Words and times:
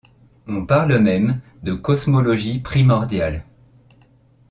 On 0.47 0.65
parle 0.65 0.93
de 0.93 0.97
même 0.97 1.41
de 1.61 1.75
cosmologie 1.75 2.59
primordiale. 2.59 3.43